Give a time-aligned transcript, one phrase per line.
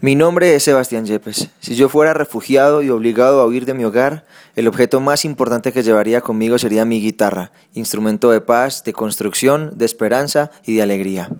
[0.00, 1.48] Mi nombre es Sebastián Yepes.
[1.58, 5.72] Si yo fuera refugiado y obligado a huir de mi hogar, el objeto más importante
[5.72, 10.82] que llevaría conmigo sería mi guitarra, instrumento de paz, de construcción, de esperanza y de
[10.82, 11.30] alegría.